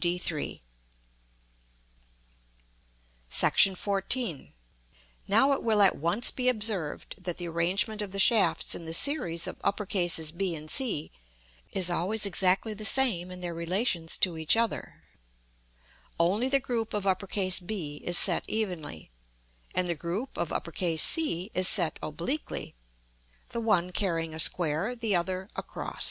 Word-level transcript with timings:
§XIV. 3.29 4.51
Now 5.27 5.51
it 5.51 5.61
will 5.63 5.81
at 5.83 5.95
once 5.95 6.31
be 6.31 6.49
observed 6.49 7.23
that 7.23 7.37
the 7.37 7.47
arrangement 7.47 8.01
of 8.01 8.11
the 8.11 8.17
shafts 8.17 8.73
in 8.73 8.85
the 8.85 8.95
series 8.95 9.45
of 9.45 9.57
B 10.35 10.55
and 10.55 10.71
C 10.71 11.11
is 11.71 11.91
always 11.91 12.25
exactly 12.25 12.73
the 12.73 12.83
same 12.83 13.29
in 13.29 13.41
their 13.41 13.53
relations 13.53 14.17
to 14.17 14.39
each 14.39 14.57
other; 14.57 15.03
only 16.19 16.49
the 16.49 16.59
group 16.59 16.95
of 16.95 17.05
B 17.67 18.01
is 18.03 18.17
set 18.17 18.43
evenly, 18.49 19.11
and 19.75 19.87
the 19.87 19.93
group 19.93 20.35
of 20.35 20.51
C 20.99 21.51
is 21.53 21.67
set 21.67 21.99
obliquely, 22.01 22.73
the 23.49 23.61
one 23.61 23.91
carrying 23.91 24.33
a 24.33 24.39
square, 24.39 24.95
the 24.95 25.15
other 25.15 25.51
a 25.55 25.61
cross. 25.61 25.99